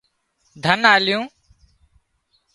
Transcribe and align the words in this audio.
ڌنَ 0.63 0.81
آليون 0.93 1.23